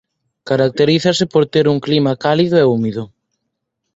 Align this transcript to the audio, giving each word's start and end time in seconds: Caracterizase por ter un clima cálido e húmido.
Caracterizase 0.49 1.23
por 1.33 1.43
ter 1.53 1.65
un 1.73 1.77
clima 1.85 2.13
cálido 2.23 2.55
e 2.61 2.65
húmido. 2.71 3.03